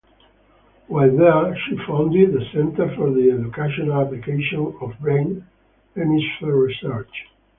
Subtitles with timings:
[0.87, 5.45] While there, she founded the Center for the Educational Applications of Brain
[5.95, 7.25] Hemisphere Research.